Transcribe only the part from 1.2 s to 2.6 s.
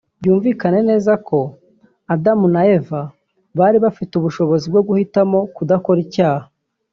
ko Adamu